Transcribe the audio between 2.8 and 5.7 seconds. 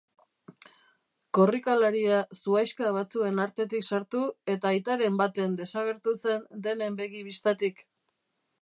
batzuen artetik sartu eta aitaren baten